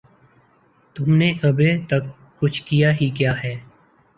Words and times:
تم 0.95 1.13
نے 1.13 1.29
ابھے 1.43 1.69
تک 1.89 2.03
کچھ 2.39 2.61
کیا 2.63 2.91
ہی 3.01 3.09
کیا 3.09 3.31
ہے 3.43 3.55